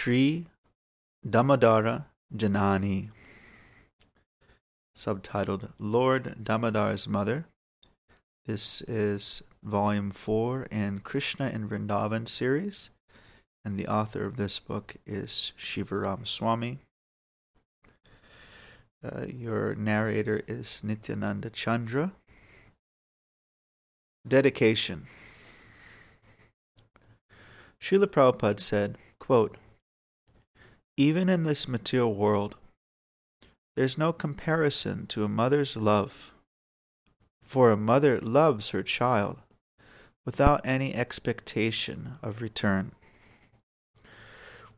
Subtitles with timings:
[0.00, 0.46] Sri
[1.28, 3.10] Damodara Janani,
[4.96, 7.44] subtitled Lord Damodar's Mother.
[8.46, 12.88] This is volume 4 in Krishna and Vrindavan series,
[13.62, 16.78] and the author of this book is Shivaram Swami.
[19.04, 22.12] Uh, your narrator is Nityananda Chandra.
[24.26, 25.04] Dedication
[27.78, 29.58] Srila Prabhupada said, quote,
[31.00, 32.56] Even in this material world,
[33.74, 36.30] there's no comparison to a mother's love,
[37.42, 39.38] for a mother loves her child
[40.26, 42.92] without any expectation of return.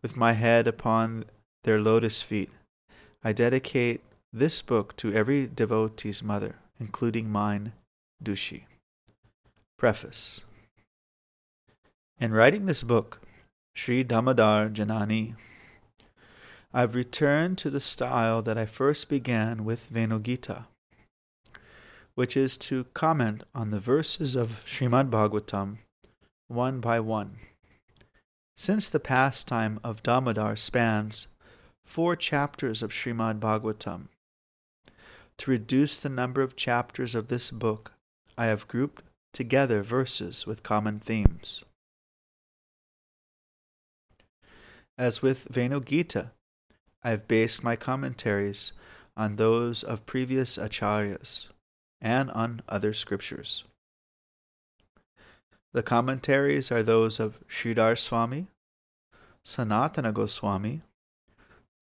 [0.01, 1.25] With my head upon
[1.65, 2.51] their lotus feet,
[3.25, 4.01] I dedicate
[4.33, 7.73] this book to every devotee's mother, including mine,
[8.23, 8.67] Dushi.
[9.77, 10.43] Preface
[12.21, 13.21] In writing this book,
[13.75, 15.35] Sri Damodar Janani,
[16.75, 20.65] I've returned to the style that I first began with Venugita,
[22.15, 25.79] which is to comment on the verses of Srimad Bhagavatam
[26.49, 27.37] one by one.
[28.57, 31.29] Since the pastime of Damodar spans
[31.85, 34.09] four chapters of Srimad Bhagavatam,
[35.39, 37.93] to reduce the number of chapters of this book,
[38.37, 39.03] I have grouped
[39.33, 41.65] together verses with common themes.
[44.99, 46.42] As with Venugita, I
[47.11, 48.73] have based my commentaries
[49.17, 51.49] on those of previous acharyas
[52.01, 53.65] and on other scriptures.
[55.73, 58.47] The commentaries are those of Sridhar Swami,
[59.45, 60.83] Sanatana Goswami,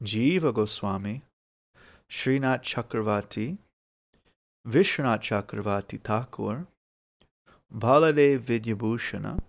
[0.02, 1.22] Jiva Goswami,
[2.10, 3.58] Srinath Chakravarti,
[4.66, 6.66] Vishwanath Chakravarti Thakur,
[7.74, 9.40] Baladev Vidyabhushana,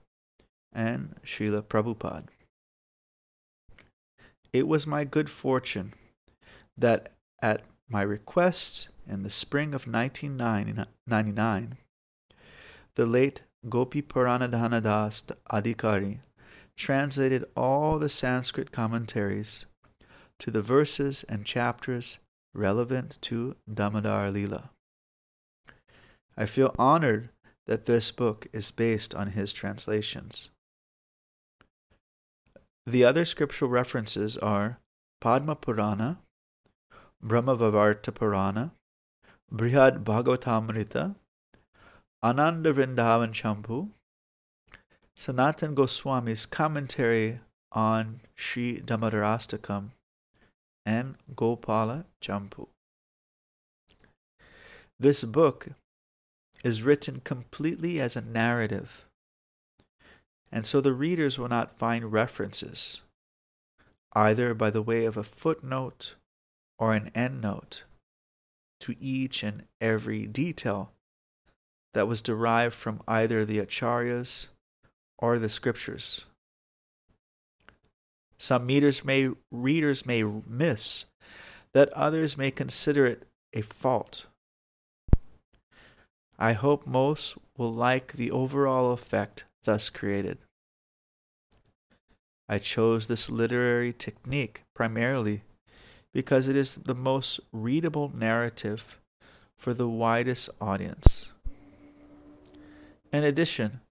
[0.74, 2.28] and Srila Prabhupada.
[4.54, 5.94] It was my good fortune
[6.78, 11.78] that at my request in the spring of 1999,
[12.96, 16.20] the late Gopiparanadhana Das Adhikari
[16.75, 19.66] translated all the Sanskrit commentaries
[20.40, 22.18] to the verses and chapters
[22.54, 24.72] relevant to Damodar Lila.
[26.36, 27.30] I feel honored
[27.68, 30.50] that this book is based on his translations.
[32.91, 34.78] The other scriptural references are
[35.22, 36.18] Padma Purana,
[37.25, 38.72] Brahmavaivarta Purana,
[39.50, 41.16] Brihad Bhagavatamrita,
[42.22, 43.91] Ananda Vrindavan Champu,
[45.16, 47.40] Sanatan Goswami's commentary
[47.72, 49.91] on Sri Damodarastakam,
[50.85, 52.68] and Gopala Champu.
[55.00, 55.69] This book
[56.66, 59.06] is written completely as a narrative,
[60.51, 63.01] and so the readers will not find references,
[64.13, 66.16] either by the way of a footnote
[66.78, 67.84] or an endnote,
[68.81, 70.91] to each and every detail
[71.94, 74.47] that was derived from either the acharyas
[75.19, 76.25] or the scriptures.
[78.38, 81.06] Some may, readers may miss
[81.73, 84.25] that others may consider it a fault.
[86.39, 90.38] I hope most will like the overall effect thus created.
[92.50, 95.44] I chose this literary technique primarily
[96.14, 99.00] because it is the most readable narrative
[99.58, 101.30] for the widest audience.
[103.14, 103.82] In addition,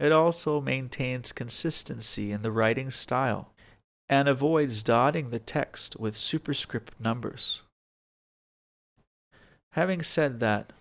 [0.00, 3.52] it also maintains consistency in the writing style
[4.08, 7.62] and avoids dotting the text with superscript numbers.
[9.72, 10.72] Having said that,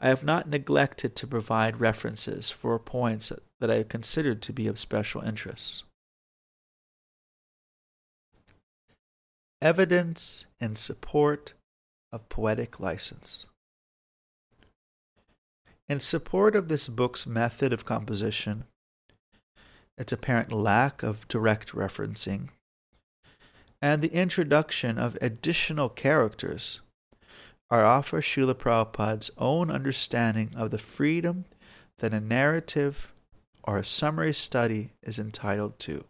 [0.00, 4.66] I have not neglected to provide references for points that I have considered to be
[4.66, 5.84] of special interest.
[9.62, 11.54] Evidence in support
[12.12, 13.46] of poetic license.
[15.88, 18.64] In support of this book's method of composition,
[19.96, 22.50] its apparent lack of direct referencing,
[23.80, 26.80] and the introduction of additional characters
[27.70, 31.44] are offer Srila Prabhupada's own understanding of the freedom
[31.98, 33.12] that a narrative
[33.64, 36.04] or a summary study is entitled to.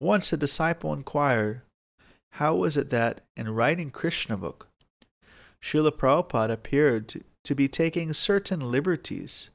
[0.00, 1.62] Once a disciple inquired,
[2.32, 4.68] how was it that, in writing Krishna book,
[5.62, 9.50] Srila Prabhupada appeared to, to be taking certain liberties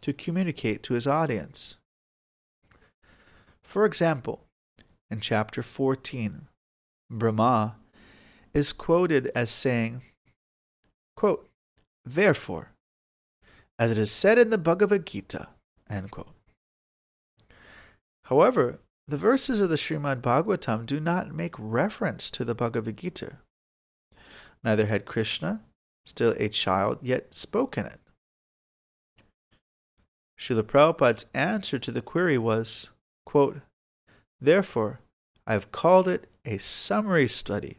[0.00, 1.76] to communicate to his audience.
[3.62, 4.44] For example,
[5.10, 6.48] in chapter 14,
[7.10, 7.76] Brahma
[8.54, 10.02] is quoted as saying,
[11.16, 11.48] quote,
[12.04, 12.70] Therefore,
[13.78, 15.48] as it is said in the Bhagavad Gita.
[18.24, 23.38] However, the verses of the Srimad Bhagavatam do not make reference to the Bhagavad Gita.
[24.62, 25.60] Neither had Krishna,
[26.06, 28.00] still a child, yet spoken it.
[30.40, 32.88] Srila Prabhupada's answer to the query was,
[33.26, 33.60] quote,
[34.40, 35.00] Therefore,
[35.46, 37.78] I have called it a summary study.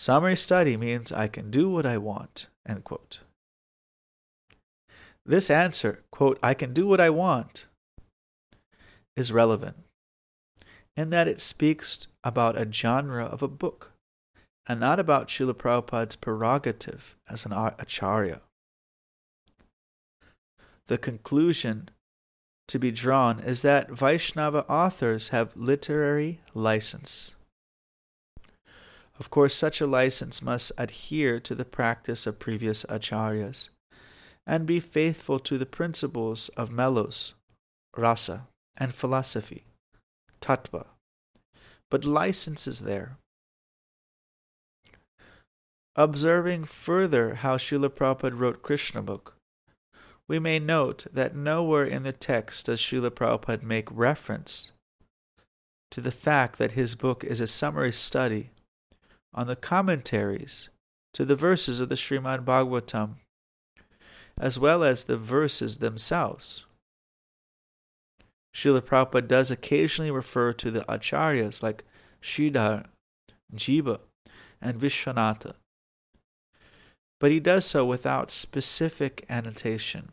[0.00, 2.46] Summary study means I can do what I want.
[2.66, 3.20] End quote.
[5.26, 7.66] This answer, quote, I can do what I want,
[9.14, 9.76] is relevant
[10.96, 13.92] in that it speaks about a genre of a book
[14.66, 18.40] and not about Srila Prabhupada's prerogative as an acharya.
[20.86, 21.90] The conclusion
[22.68, 27.34] to be drawn is that Vaishnava authors have literary license.
[29.20, 33.68] Of course, such a license must adhere to the practice of previous acharyas
[34.46, 37.34] and be faithful to the principles of mellows,
[37.94, 38.46] rasa,
[38.78, 39.64] and philosophy,
[40.40, 40.86] tattva.
[41.90, 43.18] But license is there.
[45.96, 49.34] Observing further how Srila Prabhupada wrote Krishna book,
[50.28, 54.72] we may note that nowhere in the text does Srila Prabhupada make reference
[55.90, 58.50] to the fact that his book is a summary study
[59.32, 60.70] on the commentaries
[61.14, 63.16] to the verses of the Srimad Bhagavatam,
[64.38, 66.64] as well as the verses themselves.
[68.54, 71.84] Srila Prabhupada does occasionally refer to the acharyas like
[72.22, 72.86] Sridhar,
[73.54, 74.00] Jiva,
[74.60, 75.54] and Vishwanatha,
[77.20, 80.12] but he does so without specific annotation.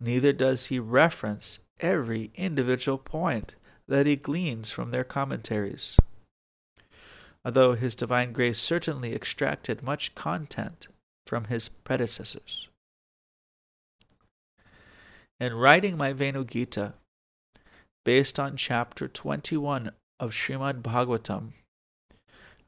[0.00, 3.54] Neither does he reference every individual point
[3.86, 5.96] that he gleans from their commentaries
[7.44, 10.88] although his divine grace certainly extracted much content
[11.26, 12.68] from his predecessors.
[15.38, 16.94] In writing my Venu Gita,
[18.04, 21.52] based on chapter 21 of Srimad Bhagavatam,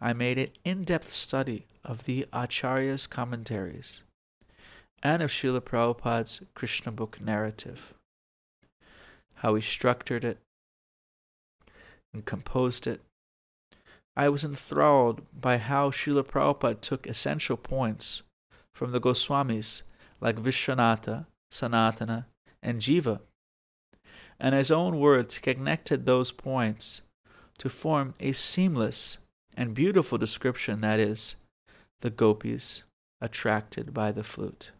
[0.00, 4.02] I made an in depth study of the Acharya's commentaries
[5.02, 7.94] and of Srila Prabhupada's Krishna book narrative,
[9.34, 10.38] how he structured it
[12.14, 13.02] and composed it,
[14.16, 18.22] I was enthralled by how Srila Prabhupada took essential points
[18.74, 19.82] from the Goswamis
[20.20, 22.26] like Vishwanatha, Sanatana,
[22.62, 23.20] and Jiva,
[24.38, 27.02] and his own words connected those points
[27.58, 29.18] to form a seamless
[29.56, 31.36] and beautiful description that is,
[32.00, 32.82] the gopis
[33.20, 34.72] attracted by the flute.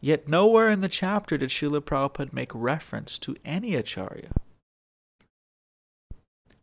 [0.00, 4.30] Yet nowhere in the chapter did Srila Prabhupada make reference to any acharya.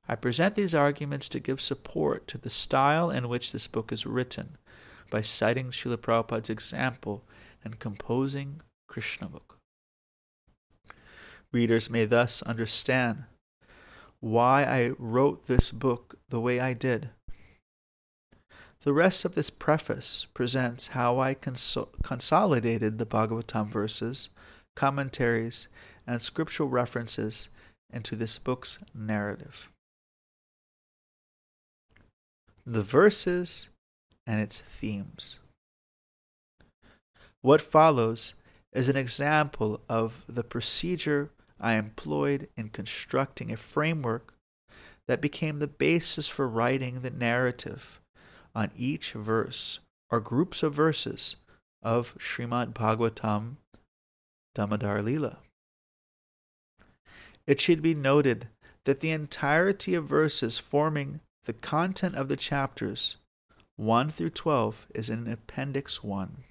[0.07, 4.05] I present these arguments to give support to the style in which this book is
[4.05, 4.57] written
[5.09, 7.23] by citing Srila Prabhupada's example
[7.63, 9.57] and composing Krishna book.
[11.53, 13.23] Readers may thus understand
[14.19, 17.09] why I wrote this book the way I did.
[18.81, 24.29] The rest of this preface presents how I cons- consolidated the Bhagavatam verses,
[24.75, 25.69] commentaries,
[26.05, 27.47] and scriptural references
[27.93, 29.69] into this book's narrative
[32.65, 33.69] the verses,
[34.25, 35.39] and its themes.
[37.41, 38.35] What follows
[38.71, 41.29] is an example of the procedure
[41.59, 44.33] I employed in constructing a framework
[45.07, 47.99] that became the basis for writing the narrative
[48.55, 49.79] on each verse
[50.09, 51.35] or groups of verses
[51.81, 53.57] of Srimad Bhagavatam
[54.55, 55.39] Damodar Lila.
[57.45, 58.47] It should be noted
[58.85, 63.17] that the entirety of verses forming the content of the chapters
[63.75, 66.43] 1 through 12 is in Appendix 1.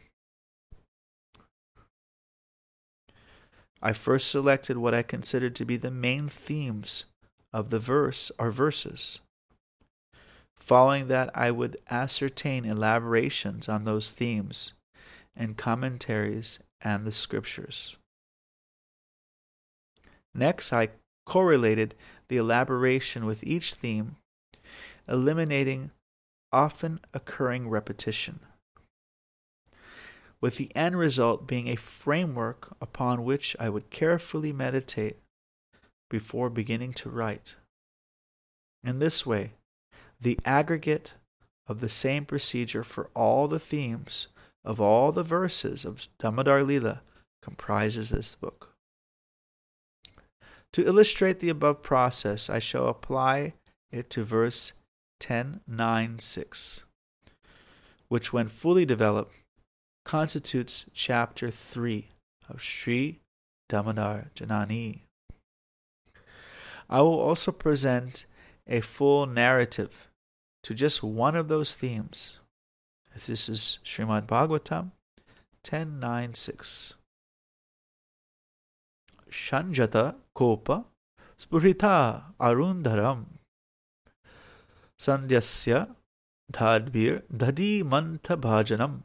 [3.81, 7.05] I first selected what I considered to be the main themes
[7.53, 9.19] of the verse or verses.
[10.57, 14.75] Following that, I would ascertain elaborations on those themes
[15.35, 17.97] and commentaries and the scriptures.
[20.35, 20.91] Next, I
[21.27, 21.95] correlated
[22.29, 24.17] the elaboration with each theme
[25.09, 25.91] eliminating
[26.53, 28.41] often occurring repetition,
[30.41, 35.19] with the end result being a framework upon which I would carefully meditate
[36.11, 37.57] before beginning to write.
[38.85, 39.53] In this way,
[40.21, 41.15] the aggregate
[41.67, 44.29] of the same procedure for all the themes
[44.65, 47.03] of all the verses of Damodar Lila
[47.43, 48.75] comprises this book.
[50.73, 53.55] To illustrate the above process, I shall apply
[53.91, 54.73] it to verse
[55.29, 56.85] 1096,
[58.09, 59.35] which, when fully developed,
[60.05, 62.09] constitutes chapter 3
[62.49, 63.21] of Sri
[63.69, 65.03] Damodar Janani.
[66.91, 68.27] I will also present
[68.67, 70.09] a full narrative
[70.65, 72.39] to just one of those themes.
[73.15, 74.91] This is Srimad Bhagavatam
[75.65, 76.95] 10.9.6.
[79.31, 80.85] Shanjata Kopa
[81.39, 83.25] Spurita Arundharam
[85.05, 85.79] संध्यस्य
[86.49, 89.01] धाद्भिर धदी मंथ भाजनम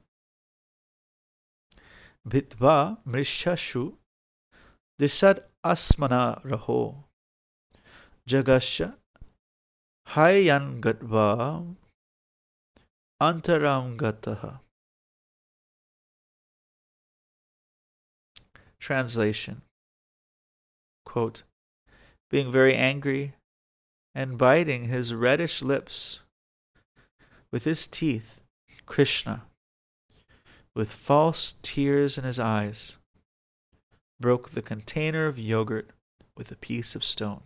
[2.25, 2.75] भित्वा
[3.07, 3.83] मृषशु
[4.99, 6.79] दिशद अस्मना रहो
[8.27, 8.71] जगश
[10.07, 11.27] हायन गत्वा
[13.21, 14.47] अंतराम गतः
[18.87, 19.63] Translation.
[21.05, 21.43] Quote
[22.33, 23.33] Being very angry,
[24.17, 26.21] and biting his reddish lips
[27.51, 28.41] with his teeth,
[28.87, 29.43] Krishna,
[30.75, 32.97] with false tears in his eyes,
[34.19, 35.91] broke the container of yogurt
[36.35, 37.43] with a piece of stone.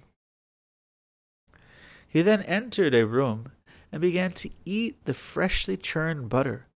[2.07, 3.51] He then entered a room
[3.91, 6.67] and began to eat the freshly churned butter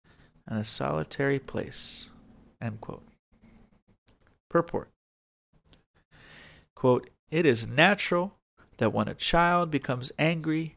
[0.52, 2.10] in a solitary place.
[4.50, 4.90] Purport
[6.76, 8.34] Quote, It is natural
[8.78, 10.76] that when a child becomes angry,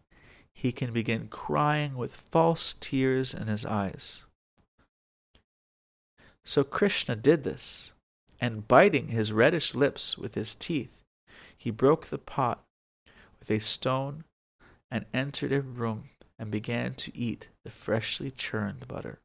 [0.54, 4.24] he can begin crying with false tears in his eyes.
[6.44, 7.92] So Krishna did this,
[8.40, 11.02] and biting his reddish lips with his teeth,
[11.56, 12.64] he broke the pot
[13.38, 14.24] with a stone
[14.90, 16.04] and entered a room
[16.38, 19.18] and began to eat the freshly churned butter.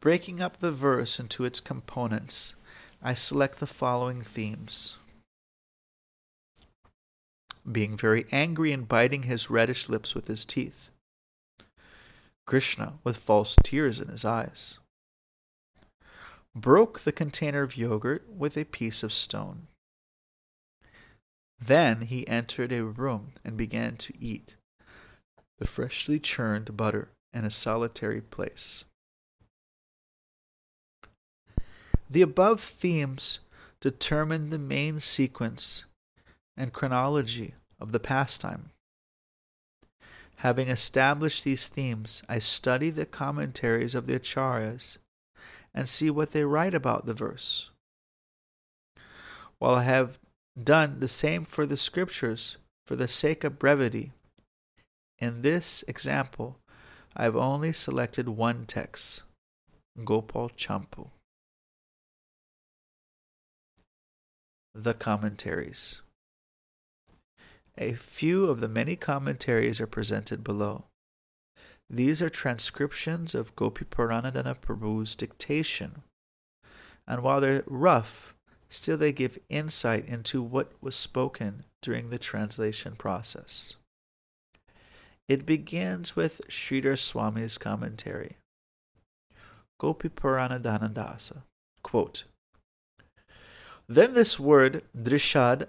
[0.00, 2.54] Breaking up the verse into its components,
[3.02, 4.96] I select the following themes
[7.70, 10.90] being very angry and biting his reddish lips with his teeth.
[12.46, 14.78] Krishna with false tears in his eyes.
[16.54, 19.68] Broke the container of yogurt with a piece of stone.
[21.60, 24.56] Then he entered a room and began to eat
[25.58, 28.84] the freshly churned butter in a solitary place.
[32.08, 33.38] The above themes
[33.80, 35.84] determine the main sequence
[36.56, 38.70] and chronology of the pastime.
[40.36, 44.98] Having established these themes, I study the commentaries of the Acharyas
[45.74, 47.70] and see what they write about the verse.
[49.58, 50.18] While I have
[50.62, 54.12] done the same for the scriptures for the sake of brevity.
[55.18, 56.58] In this example,
[57.16, 59.22] I have only selected one text,
[60.04, 61.08] Gopal Champu.
[64.74, 66.00] The commentaries.
[67.78, 70.84] A few of the many commentaries are presented below.
[71.88, 76.02] These are transcriptions of Gopiparanadhana Prabhu's dictation,
[77.06, 78.34] and while they're rough,
[78.68, 83.74] still they give insight into what was spoken during the translation process.
[85.28, 88.36] It begins with Sridhar Swami's commentary.
[89.80, 91.42] Gopi Purana Dhanandasa.
[91.82, 92.24] Quote,
[93.88, 95.66] then this word, drishad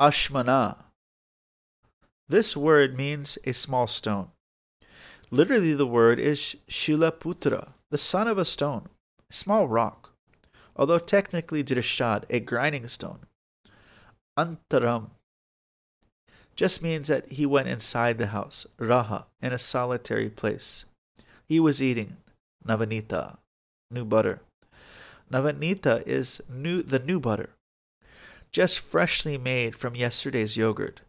[0.00, 0.85] ashmana.
[2.28, 4.30] This word means a small stone.
[5.30, 8.88] Literally, the word is Shilaputra, the son of a stone,
[9.30, 10.06] a small rock
[10.76, 13.20] although technically drishad, a grinding stone.
[14.38, 15.10] Antaram
[16.54, 20.84] just means that he went inside the house, raha, in a solitary place.
[21.48, 22.18] He was eating
[22.66, 23.38] navanita,
[23.90, 24.40] new butter.
[25.30, 27.50] Navanita is new, the new butter,
[28.52, 31.00] just freshly made from yesterday's yogurt.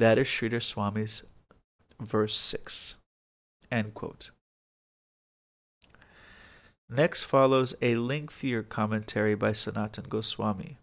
[0.00, 1.24] That is Sridhar Swami's
[2.00, 2.94] verse 6.
[3.70, 4.30] End quote.
[6.88, 10.78] Next follows a lengthier commentary by Sanatan Goswami.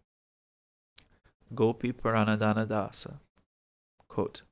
[1.51, 3.15] Gopiparanadhana Dasa.
[4.07, 4.43] Quote,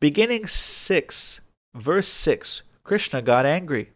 [0.00, 1.40] Beginning 6,
[1.74, 3.92] verse 6, Krishna got angry.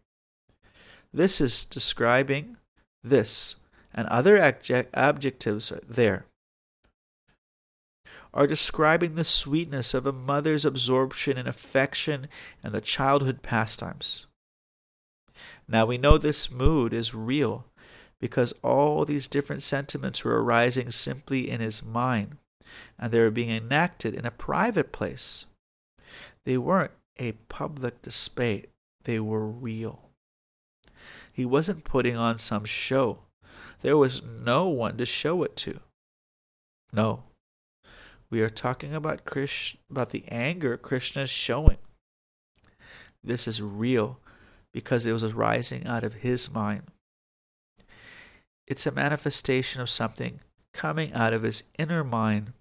[1.12, 2.56] This is describing
[3.04, 3.56] this,
[3.92, 6.24] and other adjectives there
[8.32, 12.28] are describing the sweetness of a mother's absorption and affection
[12.62, 14.26] and the childhood pastimes.
[15.68, 17.66] Now we know this mood is real
[18.20, 22.36] because all these different sentiments were arising simply in his mind
[22.98, 25.46] and they were being enacted in a private place.
[26.44, 28.66] They weren't a public display,
[29.04, 30.10] they were real.
[31.32, 33.20] He wasn't putting on some show.
[33.82, 35.80] There was no one to show it to.
[36.92, 37.24] No.
[38.30, 41.78] We are talking about Krish, about the anger Krishna is showing.
[43.24, 44.20] This is real
[44.72, 46.82] because it was rising out of his mind.
[48.68, 50.40] It's a manifestation of something
[50.72, 52.52] coming out of his inner mind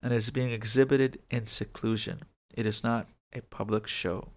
[0.00, 2.20] and is being exhibited in seclusion.
[2.54, 4.28] It is not a public show.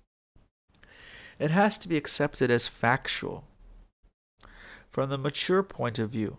[1.38, 3.44] It has to be accepted as factual.
[4.90, 6.38] From the mature point of view,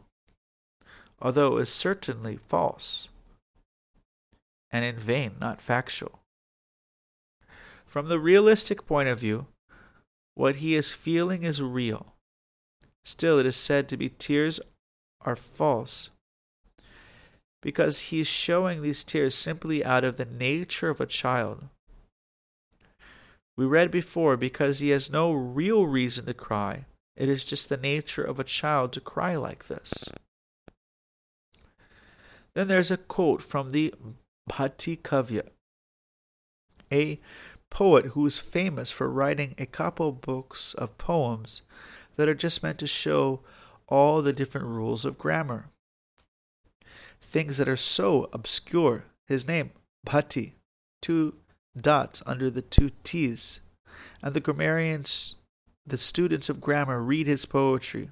[1.21, 3.09] although it is certainly false
[4.75, 6.19] and in vain, not factual.
[7.87, 9.47] From the realistic point of view,
[10.35, 12.15] what he is feeling is real.
[13.05, 14.59] Still, it is said to be tears
[15.21, 16.11] are false
[17.63, 21.69] because he's showing these tears simply out of the nature of a child.
[23.57, 27.77] We read before, because he has no real reason to cry, it is just the
[27.77, 30.09] nature of a child to cry like this.
[32.55, 33.95] Then there's a quote from the
[34.51, 35.49] Bhatti Kavya,
[36.93, 37.21] a
[37.71, 41.63] poet who is famous for writing a couple books of poems
[42.17, 43.41] that are just meant to show
[43.89, 45.71] all the different rules of grammar
[47.35, 49.07] things that are so obscure.
[49.27, 49.73] His name,
[50.07, 50.53] Bhatti,
[51.03, 51.35] two
[51.77, 53.61] dots under the two T's.
[54.23, 55.35] And the grammarians,
[55.85, 58.11] the students of grammar, read his poetry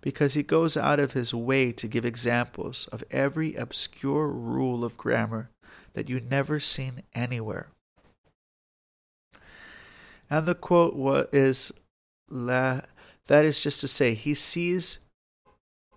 [0.00, 4.96] because he goes out of his way to give examples of every obscure rule of
[4.96, 5.50] grammar
[5.94, 7.68] that you never seen anywhere.
[10.28, 10.94] And the quote
[11.32, 11.72] is
[12.28, 12.82] La,
[13.26, 14.98] that is just to say, he sees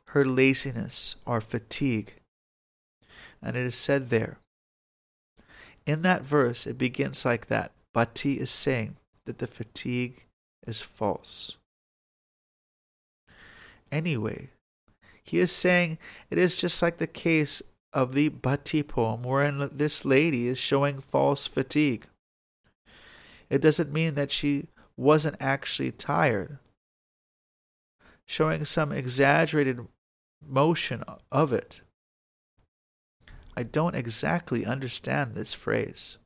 [0.10, 2.16] her laziness or fatigue
[3.42, 4.38] and it is said there.
[5.86, 7.72] In that verse, it begins like that.
[7.96, 10.26] Bhatti is saying that the fatigue
[10.68, 11.58] is false.
[13.92, 14.50] Anyway,
[15.24, 15.98] he is saying
[16.30, 21.02] it is just like the case of the Bhatti poem, wherein this lady is showing
[21.02, 22.06] false fatigue.
[23.50, 26.60] It doesn't mean that she wasn't actually tired,
[28.28, 29.88] showing some exaggerated
[30.46, 31.82] motion of it.
[33.58, 36.18] I don't exactly understand this phrase.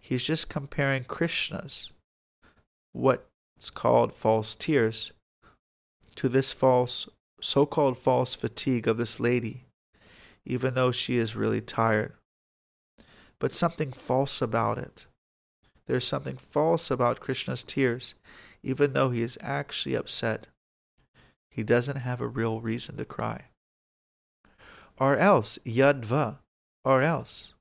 [0.00, 1.92] He's just comparing Krishna's,
[2.92, 5.12] what's called false tears,
[6.18, 7.08] to this false,
[7.40, 9.64] so called false fatigue of this lady,
[10.44, 12.12] even though she is really tired.
[13.38, 15.06] But something false about it.
[15.86, 18.14] There's something false about Krishna's tears,
[18.62, 20.46] even though he is actually upset.
[21.50, 23.44] He doesn't have a real reason to cry
[25.00, 26.38] or else, yadva,
[26.84, 27.54] or else.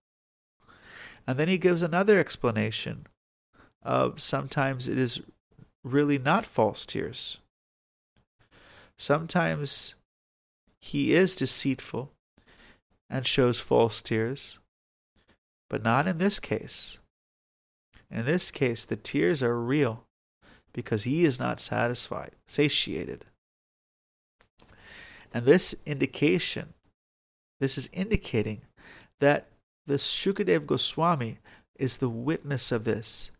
[1.25, 3.07] And then he gives another explanation
[3.83, 5.21] of sometimes it is
[5.83, 7.37] really not false tears.
[8.97, 9.95] Sometimes
[10.81, 12.11] he is deceitful
[13.09, 14.59] and shows false tears,
[15.69, 16.99] but not in this case.
[18.09, 20.05] In this case, the tears are real
[20.73, 23.25] because he is not satisfied, satiated.
[25.33, 26.73] And this indication
[27.59, 28.61] this is indicating
[29.19, 29.49] that
[29.85, 31.39] the Shukadev Goswami
[31.75, 33.31] is the witness of this,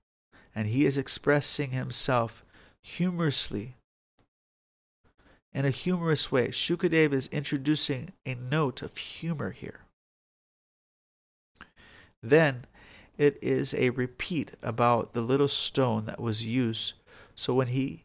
[0.56, 2.43] and he is expressing himself
[2.82, 3.76] humorously.
[5.53, 9.81] In a humorous way, Shukadev is introducing a note of humor here.
[12.21, 12.65] Then
[13.17, 16.93] it is a repeat about the little stone that was used
[17.36, 18.03] so when he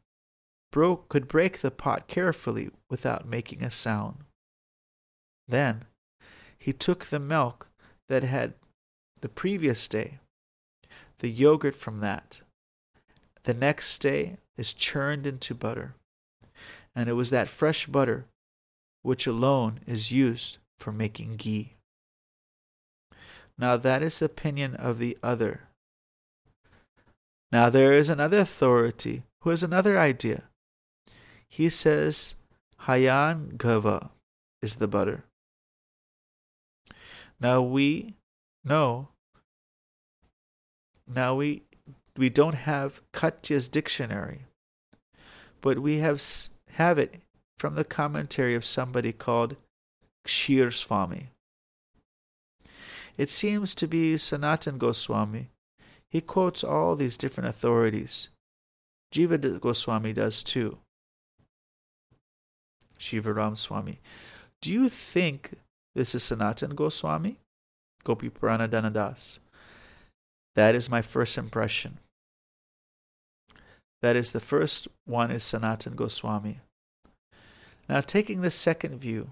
[0.70, 4.24] broke could break the pot carefully without making a sound.
[5.46, 5.85] Then
[6.59, 7.68] he took the milk
[8.09, 8.55] that had
[9.20, 10.18] the previous day,
[11.18, 12.40] the yogurt from that.
[13.44, 15.94] The next day is churned into butter.
[16.94, 18.26] And it was that fresh butter
[19.02, 21.74] which alone is used for making ghee.
[23.59, 25.68] Now that is the opinion of the other.
[27.50, 30.44] Now there is another authority who has another idea.
[31.48, 32.35] He says
[32.83, 34.11] Hayan Gava
[34.62, 35.24] is the butter.
[37.40, 38.14] Now we
[38.64, 39.09] know.
[41.07, 41.62] Now we
[42.16, 44.46] we don't have Katya's dictionary,
[45.61, 46.20] but we have
[46.72, 47.20] have it
[47.58, 49.56] from the commentary of somebody called
[50.26, 51.28] Kshir Swami.
[53.16, 55.48] It seems to be Sanatan Goswami.
[56.11, 58.28] He quotes all these different authorities.
[59.12, 60.78] Jiva Goswami does too.
[62.98, 64.00] Shiva Ram Swami.
[64.61, 65.54] Do you think
[65.94, 67.37] this is Sanatan Goswami,
[68.04, 68.66] Gopi Purana.
[70.54, 71.98] That is my first impression.
[74.03, 76.61] That is the first one is Sanatan Goswami.
[77.88, 79.31] Now, taking the second view,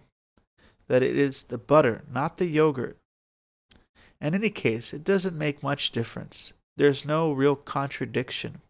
[0.89, 2.97] that it is the butter, not the yogurt.
[4.21, 6.53] In any case, it doesn't make much difference.
[6.77, 8.61] There's no real contradiction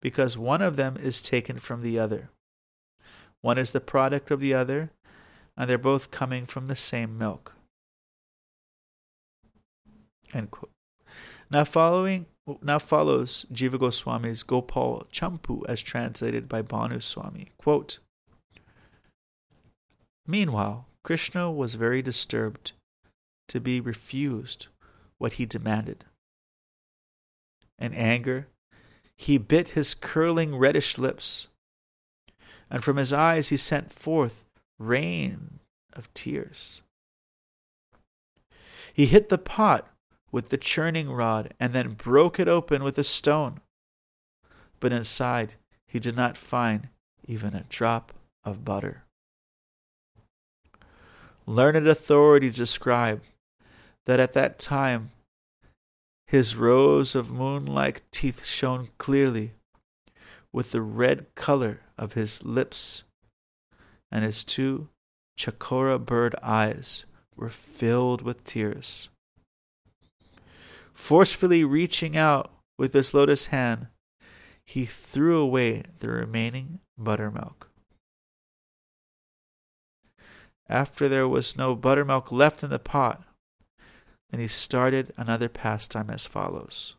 [0.00, 2.30] because one of them is taken from the other.
[3.40, 4.90] One is the product of the other,
[5.56, 7.54] and they're both coming from the same milk.
[11.50, 12.26] Now following
[12.60, 17.52] now follows Jiva Goswami's Gopal Champu as translated by Bhanu Swami.
[17.58, 17.98] Quote,
[20.26, 22.72] Meanwhile, Krishna was very disturbed
[23.48, 24.68] to be refused
[25.18, 26.04] what he demanded.
[27.78, 28.48] In anger,
[29.16, 31.48] he bit his curling reddish lips,
[32.70, 34.44] and from his eyes he sent forth
[34.78, 35.60] rain
[35.92, 36.82] of tears.
[38.94, 39.91] He hit the pot
[40.32, 43.60] with the churning rod and then broke it open with a stone.
[44.80, 45.54] But inside
[45.86, 46.88] he did not find
[47.28, 49.04] even a drop of butter.
[51.46, 53.20] Learned authorities describe
[54.06, 55.10] that at that time
[56.26, 59.52] his rows of moon like teeth shone clearly
[60.52, 63.04] with the red color of his lips,
[64.10, 64.88] and his two
[65.38, 67.04] chakora bird eyes
[67.36, 69.08] were filled with tears.
[70.94, 73.88] Forcefully reaching out with his lotus hand,
[74.64, 77.68] he threw away the remaining buttermilk.
[80.68, 83.22] After there was no buttermilk left in the pot,
[84.30, 86.96] then he started another pastime as follows.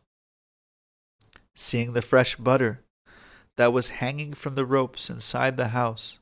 [1.56, 2.80] Seeing the fresh butter
[3.56, 6.18] that was hanging from the ropes inside the house,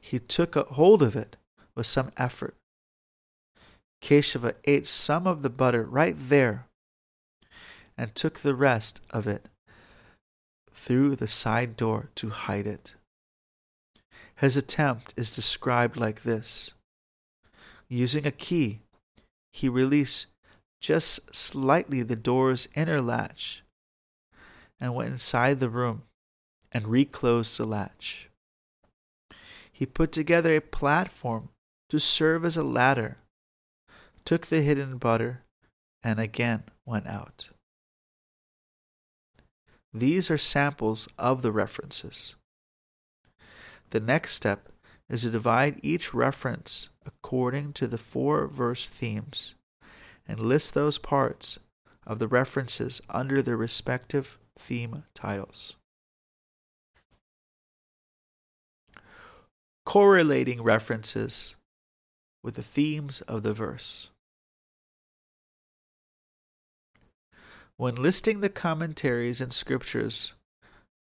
[0.00, 1.36] he took hold of it
[1.74, 2.54] with some effort.
[4.02, 6.66] Keshava ate some of the butter right there
[8.00, 9.50] and took the rest of it
[10.72, 12.94] through the side door to hide it.
[14.36, 16.72] His attempt is described like this
[17.90, 18.80] Using a key,
[19.52, 20.28] he released
[20.80, 23.62] just slightly the door's inner latch
[24.80, 26.04] and went inside the room
[26.72, 28.30] and reclosed the latch.
[29.70, 31.50] He put together a platform
[31.90, 33.18] to serve as a ladder,
[34.24, 35.42] took the hidden butter,
[36.02, 37.50] and again went out.
[39.92, 42.36] These are samples of the references.
[43.90, 44.68] The next step
[45.08, 49.56] is to divide each reference according to the four verse themes
[50.28, 51.58] and list those parts
[52.06, 55.74] of the references under their respective theme titles.
[59.84, 61.56] Correlating references
[62.44, 64.10] with the themes of the verse.
[67.80, 70.34] When listing the commentaries and scriptures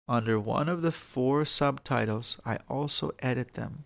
[0.07, 3.83] under one of the four subtitles, I also edit them.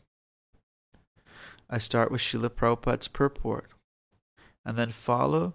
[1.71, 3.71] I start with Srila Prabhupada's purport
[4.63, 5.55] and then follow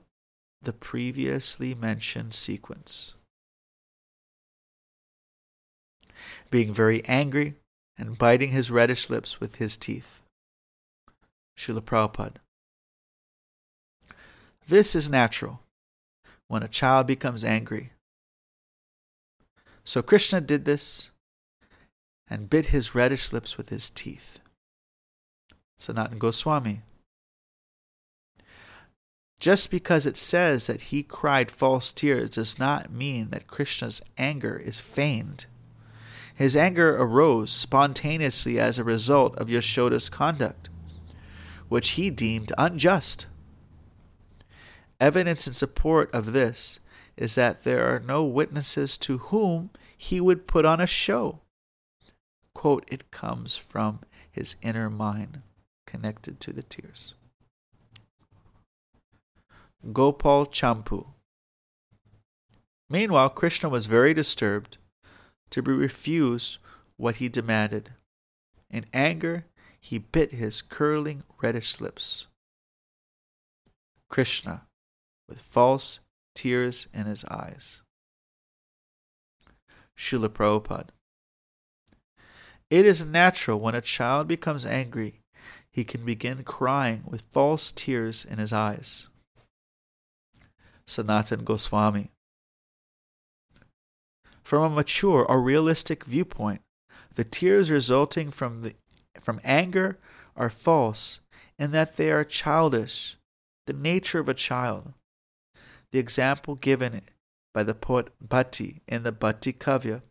[0.64, 3.14] the previously mentioned sequence.
[6.50, 7.54] Being very angry
[8.00, 10.24] and biting his reddish lips with his teeth.
[11.56, 12.38] Srila Prabhupada.
[14.68, 15.62] This is natural
[16.48, 17.92] when a child becomes angry.
[19.84, 21.12] So Krishna did this
[22.30, 24.40] and bit his reddish lips with his teeth.
[25.78, 26.82] Sanatan Goswami.
[29.40, 34.58] Just because it says that he cried false tears does not mean that Krishna's anger
[34.58, 35.46] is feigned.
[36.34, 40.70] His anger arose spontaneously as a result of Yashoda's conduct,
[41.70, 43.28] which he deemed unjust.
[45.00, 46.80] Evidence in support of this
[47.16, 51.42] is that there are no witnesses to whom he would put on a show.
[52.54, 54.00] Quote, it comes from
[54.32, 55.42] his inner mind
[55.86, 57.14] connected to the tears.
[59.94, 61.08] Gopal Champu.
[62.90, 64.78] Meanwhile, Krishna was very disturbed
[65.50, 66.58] to be refused
[66.98, 67.92] what he demanded.
[68.70, 69.46] In anger,
[69.80, 72.28] he bit his curling reddish lips.
[74.10, 74.67] Krishna
[75.28, 76.00] with false
[76.36, 77.82] tears in his eyes.
[79.98, 80.90] Srila Prabhupada.
[82.70, 85.22] It is natural when a child becomes angry,
[85.72, 89.08] he can begin crying with false tears in his eyes.
[90.86, 92.12] Sanatan Goswami.
[94.44, 96.62] From a mature or realistic viewpoint,
[97.16, 98.76] the tears resulting from, the,
[99.20, 99.98] from anger
[100.36, 101.20] are false
[101.60, 103.18] in that they are childish,
[103.66, 104.94] the nature of a child.
[105.92, 107.02] The example given
[107.54, 110.02] by the poet Bhatti in the Bhatti Kavya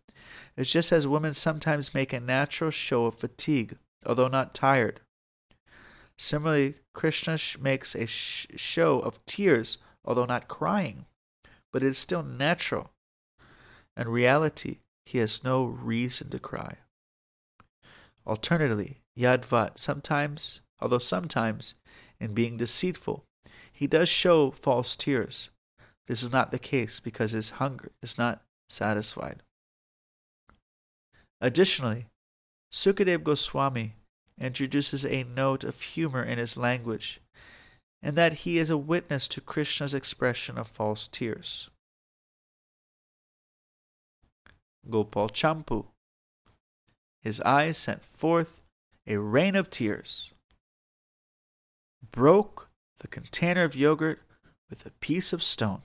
[0.56, 5.00] is just as women sometimes make a natural show of fatigue, although not tired.
[6.18, 11.04] Similarly, Krishna makes a sh- show of tears, although not crying,
[11.72, 12.90] but it is still natural.
[13.96, 16.78] In reality, he has no reason to cry.
[18.26, 21.74] Alternatively, Yadvat sometimes, although sometimes,
[22.18, 23.24] in being deceitful,
[23.72, 25.50] he does show false tears.
[26.06, 29.42] This is not the case because his hunger is not satisfied.
[31.40, 32.06] Additionally,
[32.72, 33.94] Sukadev Goswami
[34.38, 37.20] introduces a note of humor in his language,
[38.02, 41.70] and that he is a witness to Krishna's expression of false tears.
[44.88, 45.86] Gopal Champu.
[47.22, 48.60] His eyes sent forth
[49.06, 50.32] a rain of tears,
[52.12, 54.20] broke the container of yogurt
[54.70, 55.82] with a piece of stone.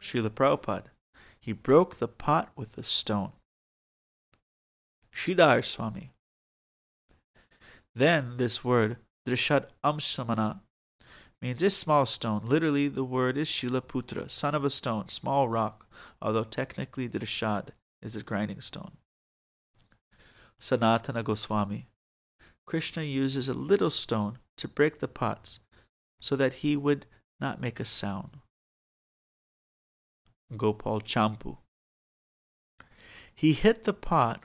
[0.00, 0.90] Srila Prabhupada.
[1.38, 3.32] He broke the pot with a stone.
[5.12, 6.10] Sridhar Swami.
[7.94, 10.60] Then this word, Drishat Ashmana,
[11.40, 12.42] means a small stone.
[12.44, 15.86] Literally, the word is Shilaputra, son of a stone, small rock,
[16.20, 17.68] although technically Drishad
[18.02, 18.92] is a grinding stone.
[20.60, 21.88] Sanatana Goswami.
[22.66, 25.60] Krishna uses a little stone to break the pots
[26.20, 27.06] so that he would
[27.40, 28.38] not make a sound.
[30.54, 31.58] Gopal Champu.
[33.34, 34.42] He hit the pot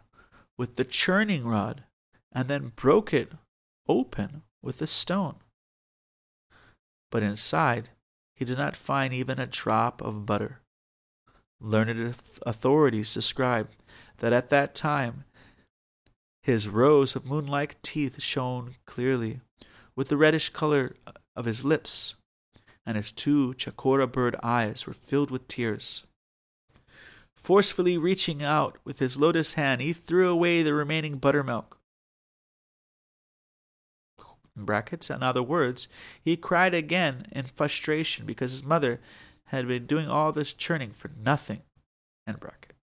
[0.58, 1.84] with the churning rod
[2.32, 3.34] and then broke it
[3.88, 5.36] open with a stone.
[7.12, 7.90] But inside,
[8.36, 10.62] he did not find even a drop of butter.
[11.60, 13.70] Learned authorities describe
[14.18, 15.26] that at that time
[16.44, 19.42] his rows of moon-like teeth shone clearly,
[19.96, 20.96] with the reddish color
[21.36, 22.16] of his lips,
[22.86, 26.04] and his two chakora bird eyes were filled with tears.
[27.36, 31.78] Forcefully reaching out with his lotus hand, he threw away the remaining buttermilk.
[34.56, 35.88] In brackets, in other words,
[36.22, 39.00] he cried again in frustration because his mother
[39.46, 41.62] had been doing all this churning for nothing.
[42.40, 42.76] Bracket.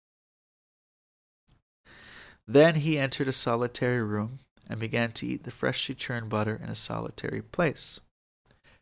[2.46, 6.70] Then he entered a solitary room and began to eat the freshly churned butter in
[6.70, 8.02] a solitary place.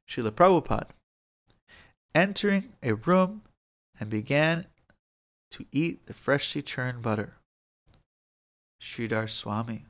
[0.09, 0.89] Srila Prabhupada,
[2.15, 3.41] entering a room
[3.99, 4.65] and began
[5.51, 7.35] to eat the freshly churned butter.
[8.81, 9.85] Sridhar Swami.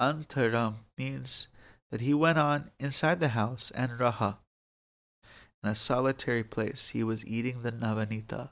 [0.00, 1.48] Antaram means
[1.90, 4.36] that he went on inside the house and Raha.
[5.62, 8.50] In a solitary place, he was eating the Navanita,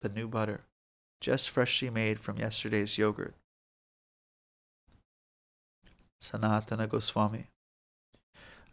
[0.00, 0.62] the new butter,
[1.20, 3.34] just freshly made from yesterday's yogurt.
[6.22, 7.48] Sanatana Goswami.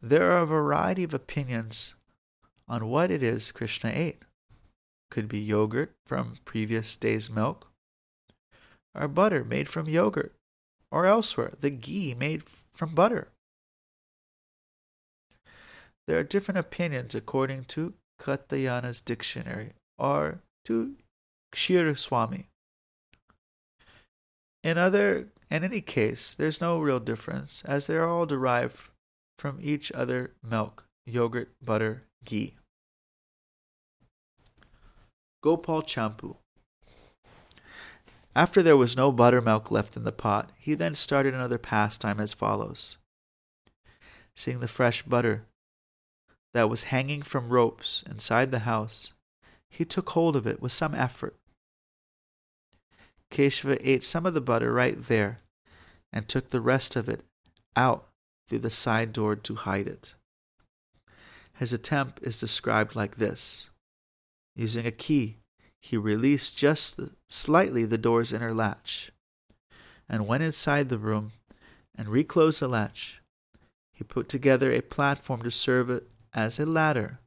[0.02, 1.96] There are a variety of opinions
[2.70, 4.22] on what it is Krishna ate.
[5.12, 7.68] Could be yogurt from previous day's milk,
[8.94, 10.34] or butter made from yogurt,
[10.92, 13.30] or elsewhere, the ghee made from butter.
[16.08, 20.96] There are different opinions according to Katyayana's dictionary or to
[21.54, 22.50] Kshir Swami.
[24.64, 28.90] In other in any case, there's no real difference, as they are all derived
[29.38, 32.56] from each other milk, yogurt, butter, ghee.
[35.42, 36.36] Gopal Champu.
[38.36, 42.34] After there was no buttermilk left in the pot, he then started another pastime as
[42.34, 42.98] follows.
[44.36, 45.46] Seeing the fresh butter
[46.54, 49.14] that was hanging from ropes inside the house,
[49.70, 51.36] he took hold of it with some effort.
[53.32, 55.40] Keshava ate some of the butter right there
[56.12, 57.22] and took the rest of it
[57.76, 58.08] out
[58.48, 60.16] through the side door to hide it.
[61.60, 63.70] His attempt is described like this
[64.56, 65.38] Using a key,
[65.82, 69.12] he released just slightly the door's inner latch,
[70.08, 71.34] and went inside the room
[71.96, 73.22] and reclosed the latch.
[73.94, 76.02] He put together a platform to serve
[76.34, 77.20] as a ladder,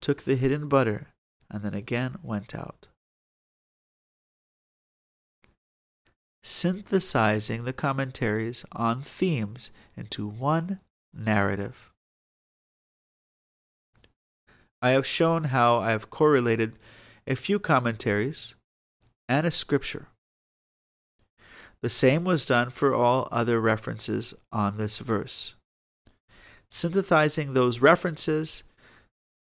[0.00, 1.08] took the hidden butter,
[1.50, 2.88] and then again went out.
[6.46, 10.78] synthesizing the commentaries on themes into one
[11.12, 11.92] narrative.
[14.82, 16.78] I have shown how I have correlated
[17.26, 18.54] a few commentaries
[19.28, 20.08] and a scripture.
[21.82, 25.54] The same was done for all other references on this verse.
[26.70, 28.64] Synthesizing those references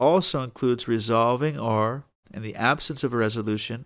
[0.01, 3.85] also includes resolving or, in the absence of a resolution,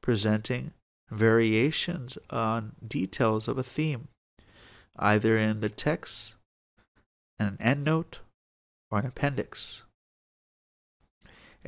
[0.00, 0.72] presenting
[1.10, 4.08] variations on details of a theme,
[4.98, 6.34] either in the text,
[7.38, 8.18] an endnote,
[8.90, 9.82] or an appendix.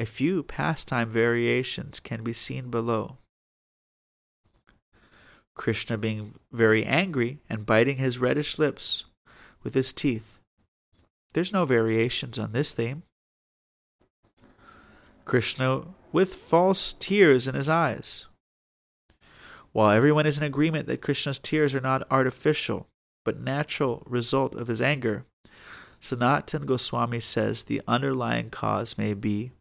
[0.01, 3.19] A few pastime variations can be seen below.
[5.55, 9.05] Krishna being very angry and biting his reddish lips
[9.63, 10.39] with his teeth.
[11.35, 13.03] There's no variations on this theme.
[15.27, 15.83] Krishna
[16.13, 18.25] with false tears in his eyes
[19.73, 22.87] While everyone is in agreement that Krishna's tears are not artificial,
[23.27, 25.27] but natural result of his anger,
[26.01, 29.53] Sanatan Goswami says the underlying cause may be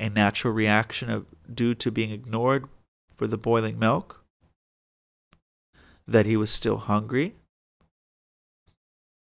[0.00, 2.68] a natural reaction of, due to being ignored
[3.16, 4.24] for the boiling milk,
[6.06, 7.34] that he was still hungry,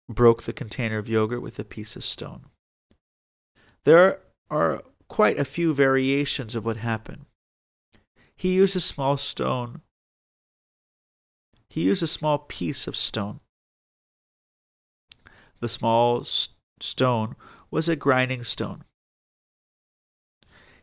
[0.10, 2.45] broke the container of yogurt with a piece of stone.
[3.86, 4.19] There
[4.50, 7.26] are quite a few variations of what happened.
[8.36, 9.82] He used a small stone.
[11.69, 13.39] He used a small piece of stone.
[15.60, 17.36] The small st- stone
[17.69, 18.84] was a grinding stone.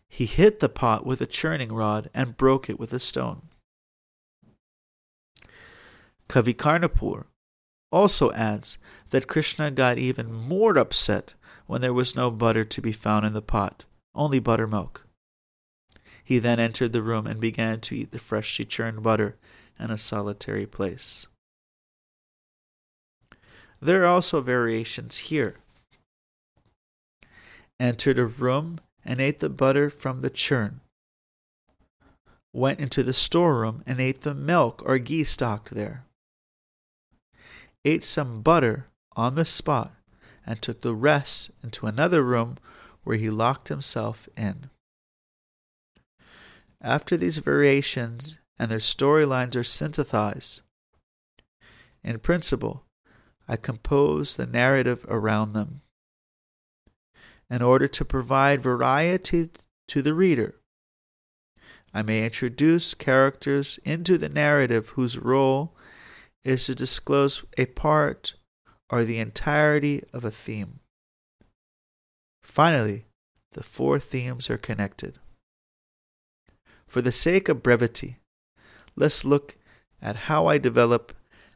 [0.08, 3.48] He hit the pot with a churning rod and broke it with a stone.
[6.28, 7.26] Kavi Karnapur
[7.92, 8.78] also adds
[9.10, 11.34] that Krishna got even more upset
[11.66, 15.06] when there was no butter to be found in the pot, only buttermilk.
[16.24, 19.36] He then entered the room and began to eat the freshly churned butter
[19.78, 21.26] in a solitary place.
[23.80, 25.56] There are also variations here.
[27.78, 30.80] Entered a room and ate the butter from the churn.
[32.52, 36.04] Went into the storeroom and ate the milk or ghee stocked there.
[37.84, 39.92] Ate some butter on the spot
[40.44, 42.56] and took the rest into another room
[43.04, 44.70] where he locked himself in.
[46.80, 50.62] After these variations and their storylines are synthesized,
[52.02, 52.84] in principle,
[53.48, 55.82] I compose the narrative around them
[57.50, 59.50] in order to provide variety
[59.88, 60.56] to the reader.
[61.94, 65.74] I may introduce characters into the narrative whose role
[66.44, 68.34] is to disclose a part
[68.90, 70.80] or the entirety of a theme.
[72.42, 73.06] Finally,
[73.52, 75.18] the four themes are connected.
[76.86, 78.18] For the sake of brevity,
[78.94, 79.56] let's look
[80.00, 81.12] at how I develop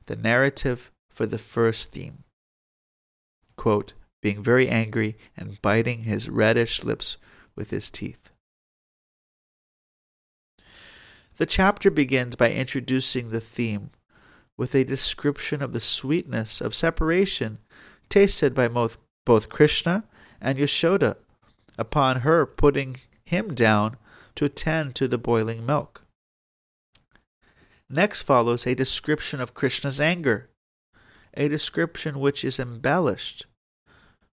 [0.07, 2.25] the narrative for the first theme.
[3.57, 7.17] Quote, being very angry and biting his reddish lips
[7.57, 8.31] with his teeth.
[11.37, 13.91] The chapter begins by introducing the theme
[14.59, 17.59] with a description of the sweetness of separation
[18.11, 20.05] tasted by both, both Krishna
[20.41, 21.17] and Yashoda
[21.79, 23.97] upon her putting him down
[24.35, 26.03] to attend to the boiling milk.
[27.89, 30.51] Next follows a description of Krishna's anger,
[31.35, 33.47] a description which is embellished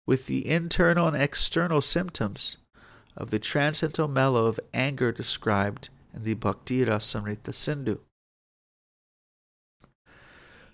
[0.07, 2.57] with the internal and external symptoms
[3.17, 8.01] of the transcendental mellow of anger described in the Bhakti Rasamrita Sindhu.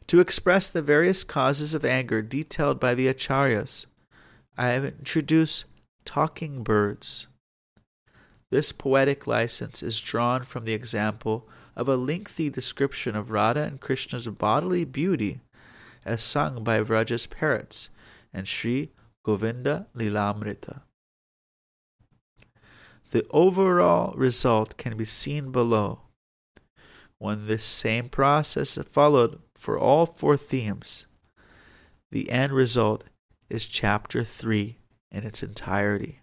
[0.07, 3.87] To express the various causes of anger detailed by the Acharyas,
[4.59, 5.67] I have introduced
[6.05, 7.29] talking birds.
[8.51, 13.81] This poetic license is drawn from the example of a lengthy description of Radha and
[13.81, 15.39] Krishna's bodily beauty
[16.05, 17.91] as sung by Vraja's parrots
[18.35, 18.91] and Sri
[19.25, 20.83] Govinda Lilamrita.
[23.11, 26.01] The overall result can be seen below.
[27.19, 31.07] When this same process is followed for all four themes,
[32.11, 33.05] the end result
[33.49, 34.79] is chapter 3
[35.11, 36.21] in its entirety.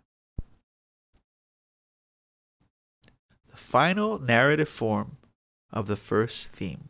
[3.52, 5.18] The final narrative form
[5.72, 6.90] of the first theme.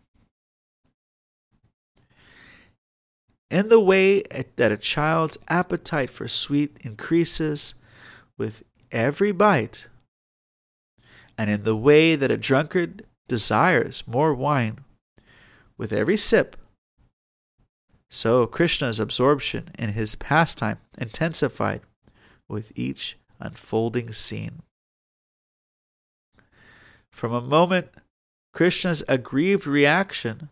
[3.49, 4.21] In the way
[4.55, 7.75] that a child's appetite for sweet increases
[8.37, 9.87] with every bite,
[11.37, 14.79] and in the way that a drunkard desires more wine
[15.77, 16.57] with every sip,
[18.09, 21.81] so Krishna's absorption in his pastime intensified
[22.47, 24.61] with each unfolding scene.
[27.11, 27.89] From a moment,
[28.53, 30.49] Krishna's aggrieved reaction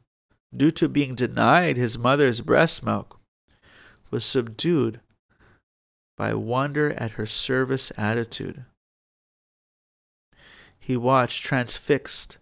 [0.56, 3.20] due to being denied his mother's breast milk,
[4.12, 5.00] was subdued
[6.18, 8.66] by wonder at her service attitude.
[10.80, 12.38] He watched transfixed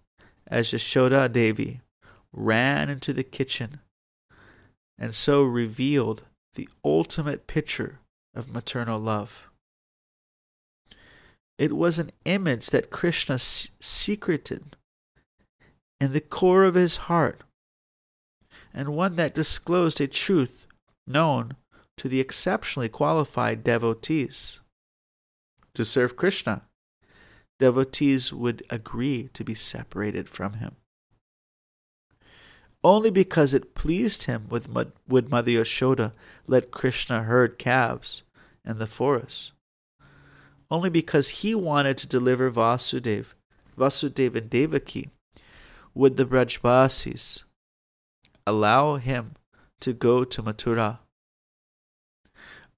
[0.47, 1.81] as Yashoda Devi
[2.31, 3.79] ran into the kitchen
[4.97, 6.23] and so revealed
[6.55, 7.99] the ultimate picture
[8.35, 9.49] of maternal love.
[11.57, 14.75] It was an image that Krishna secreted
[16.01, 17.43] in the core of his heart
[18.73, 20.67] and one that disclosed a truth
[21.05, 21.55] known
[21.97, 24.59] to the exceptionally qualified devotees.
[25.75, 26.63] To serve Krishna,
[27.59, 30.75] devotees would agree to be separated from him.
[32.83, 34.69] Only because it pleased him would,
[35.29, 36.11] Mother Yashoda
[36.47, 38.23] let Krishna herd calves
[38.65, 39.53] in the forest.
[40.69, 43.27] Only because he wanted to deliver Vasudev,
[43.77, 45.09] Vasudeva and Devaki
[45.93, 47.43] would the Brajbasis
[48.45, 49.35] allow him
[49.81, 50.99] to go to Mathura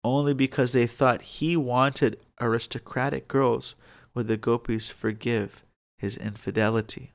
[0.06, 3.74] only because they thought he wanted aristocratic girls
[4.14, 5.64] would the gopis forgive
[5.98, 7.12] his infidelity.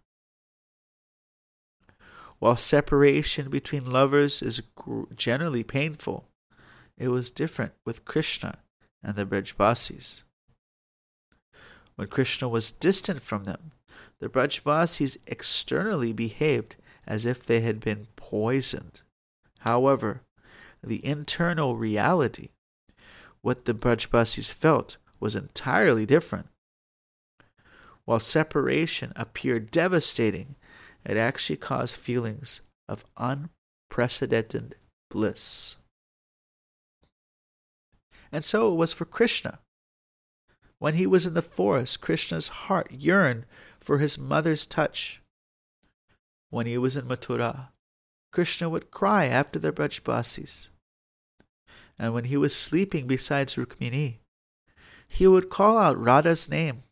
[2.41, 4.61] While separation between lovers is
[5.15, 6.27] generally painful,
[6.99, 8.59] it was different with Krishna
[9.05, 10.23] and the Brajbasis.
[11.95, 13.71] When Krishna was distant from them,
[14.19, 16.75] the Brajbasis externally behaved
[17.11, 19.03] as if they had been poisoned.
[19.59, 20.23] However,
[20.81, 22.51] the internal reality
[23.43, 26.47] what the Brajbasis felt was entirely different.
[28.05, 30.55] While separation appeared devastating,
[31.05, 34.77] it actually caused feelings of unprecedented
[35.11, 35.77] bliss.
[38.31, 39.59] And so it was for Krishna.
[40.79, 43.47] When he was in the forest, Krishna's heart yearned
[43.81, 45.20] for his mother's touch.
[46.51, 47.69] When he was in Mathura,
[48.33, 50.69] Krishna would cry after the Brajbasis
[52.01, 54.21] and when he was sleeping beside Rukmini,
[55.07, 56.83] he would call out Radha's name.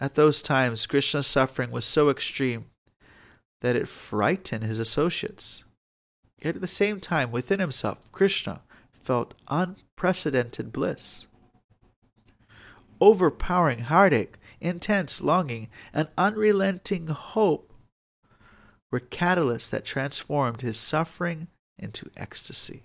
[0.00, 2.64] At those times, Krishna's suffering was so extreme
[3.60, 5.62] that it frightened his associates.
[6.42, 11.28] Yet at the same time, within himself, Krishna felt unprecedented bliss.
[13.00, 17.72] Overpowering heartache, intense longing, and unrelenting hope
[18.90, 21.48] were catalysts that transformed his suffering
[21.78, 22.84] into ecstasy.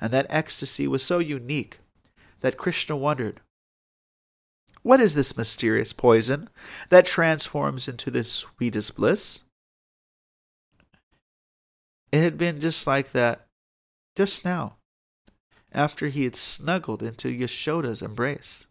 [0.00, 1.78] And that ecstasy was so unique
[2.40, 3.40] that Krishna wondered
[4.82, 6.48] what is this mysterious poison
[6.88, 9.42] that transforms into this sweetest bliss?
[12.10, 13.46] It had been just like that
[14.16, 14.76] just now,
[15.70, 18.66] after he had snuggled into Yashoda's embrace.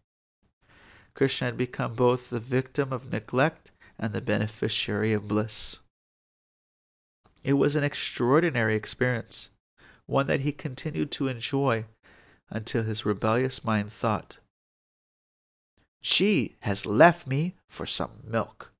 [1.14, 5.80] Krishna had become both the victim of neglect and the beneficiary of bliss.
[7.44, 9.50] It was an extraordinary experience,
[10.06, 11.86] one that he continued to enjoy
[12.50, 14.38] until his rebellious mind thought,
[16.02, 18.72] She has left me for some milk.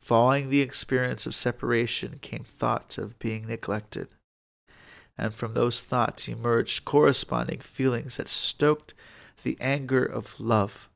[0.00, 4.08] Following the experience of separation came thoughts of being neglected,
[5.16, 8.94] and from those thoughts emerged corresponding feelings that stoked
[9.42, 10.88] the anger of love.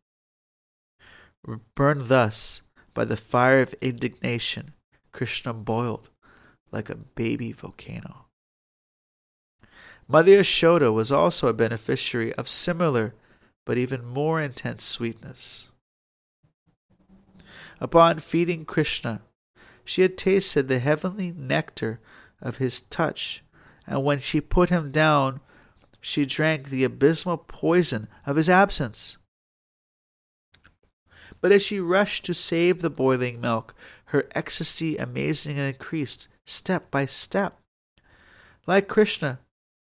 [1.74, 2.62] Burned thus
[2.95, 4.72] by the fire of indignation,
[5.12, 6.11] Krishna boiled
[6.72, 8.26] like a baby volcano.
[10.09, 13.14] Mother Yashoda was also a beneficiary of similar
[13.64, 15.68] but even more intense sweetness.
[17.80, 19.20] Upon feeding Krishna,
[19.84, 22.01] she had tasted the heavenly nectar
[22.41, 23.43] of his touch,
[23.87, 25.41] and when she put him down,
[26.07, 29.17] she drank the abysmal poison of his absence.
[31.41, 33.75] But as she rushed to save the boiling milk,
[34.07, 37.59] her ecstasy amazingly increased step by step.
[38.69, 39.41] Like Krishna,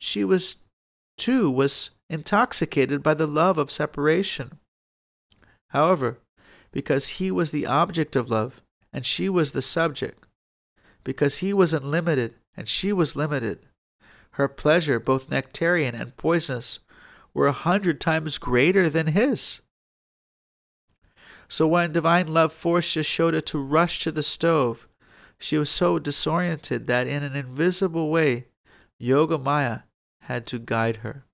[0.00, 0.56] she was
[1.18, 4.58] too was intoxicated by the love of separation.
[5.68, 6.16] However,
[6.72, 10.24] because he was the object of love and she was the subject,
[11.04, 13.66] because he was unlimited and she was limited,
[14.36, 16.80] her pleasure, both nectarian and poisonous,
[17.32, 19.60] were a hundred times greater than his.
[21.48, 24.86] So when divine love forced Yashoda to rush to the stove,
[25.38, 28.48] she was so disoriented that in an invisible way,
[29.00, 29.84] Yogamaya
[30.22, 31.24] had to guide her.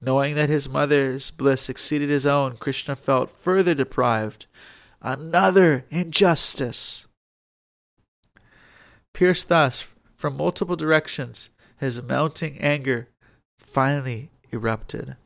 [0.00, 4.46] Knowing that his mother's bliss exceeded his own, Krishna felt further deprived.
[5.00, 7.06] Another injustice!
[9.14, 13.08] Pierced thus from multiple directions, his mounting anger
[13.58, 15.16] finally erupted.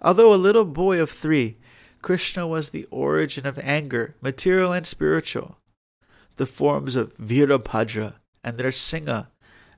[0.00, 1.58] Although a little boy of three,
[2.02, 5.58] Krishna was the origin of anger, material and spiritual.
[6.36, 9.26] The forms of Virabhadra and their Nrsimha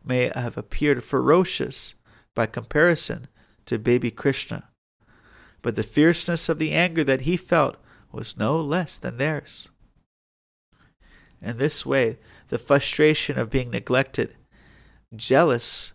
[0.05, 1.95] may have appeared ferocious
[2.35, 3.28] by comparison
[3.66, 4.68] to baby Krishna,
[5.62, 7.76] but the fierceness of the anger that he felt
[8.12, 9.68] was no less than theirs.
[11.43, 12.18] In this way,
[12.49, 14.36] the frustration of being neglected,
[15.14, 15.93] jealous,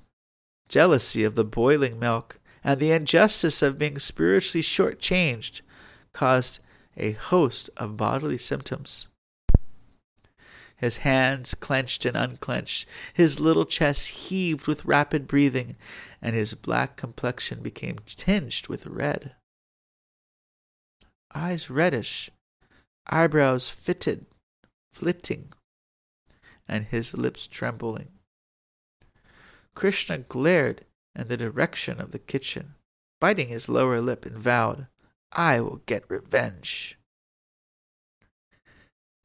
[0.68, 5.62] jealousy of the boiling milk, and the injustice of being spiritually shortchanged
[6.14, 6.60] caused
[6.98, 9.08] a host of bodily symptoms.
[10.78, 15.78] His hands clenched and unclenched, his little chest heaved with rapid breathing,
[16.22, 19.36] and his black complexion became tinged with red.
[21.34, 22.30] Eyes reddish,
[23.08, 24.26] eyebrows fitted,
[24.96, 25.52] flitting,
[26.70, 28.08] and his lips trembling.
[29.76, 32.76] Krishna glared in the direction of the kitchen,
[33.20, 34.88] biting his lower lip, and vowed,
[35.34, 36.98] I will get revenge.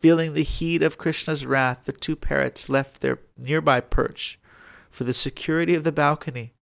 [0.00, 4.40] Feeling the heat of Krishna's wrath, the two parrots left their nearby perch
[4.90, 6.54] for the security of the balcony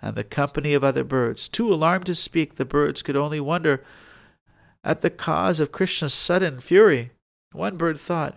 [0.00, 1.48] and the company of other birds.
[1.48, 3.84] Too alarmed to speak, the birds could only wonder
[4.82, 7.10] at the cause of Krishna's sudden fury.
[7.52, 8.36] One bird thought,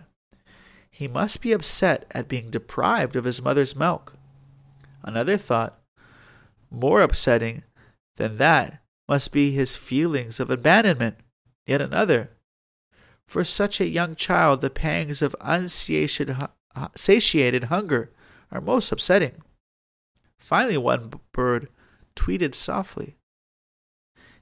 [0.90, 4.14] He must be upset at being deprived of his mother's milk.
[5.02, 5.78] Another thought,
[6.70, 7.64] More upsetting
[8.16, 11.16] than that must be his feelings of abandonment.
[11.66, 12.30] Yet another,
[13.26, 18.10] For such a young child, the pangs of unsatiated hunger
[18.50, 19.42] are most upsetting.
[20.38, 21.68] Finally, one bird
[22.16, 23.16] tweeted softly,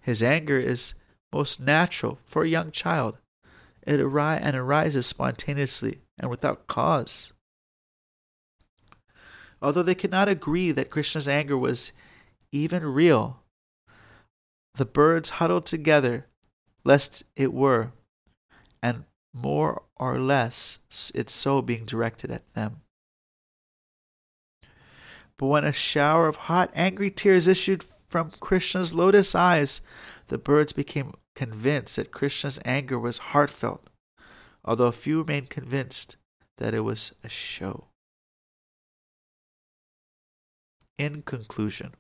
[0.01, 0.95] His anger is
[1.33, 3.19] most natural for a young child.
[3.87, 7.33] It ari- and arises spontaneously and without cause.
[9.63, 11.93] Although they could not agree that Krishna's anger was
[12.53, 13.43] even real,
[14.75, 16.27] the birds huddled together
[16.85, 17.93] lest it were,
[18.83, 19.05] and
[19.35, 20.79] more or less
[21.15, 22.81] its so being directed at them.
[25.37, 29.81] But when a shower of hot, angry tears issued from Krishna's lotus eyes,
[30.29, 33.89] the birds became convinced that Krishna's anger was heartfelt,
[34.63, 36.19] although few remained convinced
[36.59, 37.87] that it was a show.
[40.99, 41.95] In conclusion,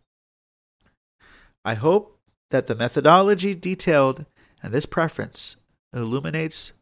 [1.64, 2.20] I hope
[2.50, 4.26] that the methodology detailed
[4.62, 5.56] and this preference
[5.94, 6.72] illuminates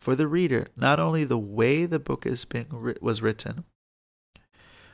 [0.00, 3.64] for the reader not only the way the book is being was written,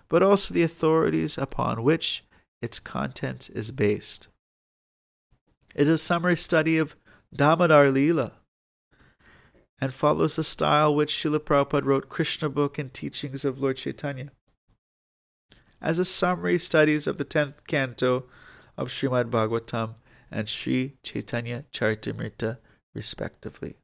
[0.09, 2.25] but also the authorities upon which
[2.61, 4.27] its content is based.
[5.75, 6.97] Is a summary study of
[7.35, 8.33] Damodar Leela
[9.81, 14.31] and follows the style which Srila Prabhupada wrote Krishna book and teachings of Lord Chaitanya.
[15.81, 18.25] As a summary studies of the tenth canto
[18.77, 19.95] of Srimad Bhagavatam
[20.31, 22.59] and Sri Chaitanya Charitamrita,
[22.95, 23.82] respectively.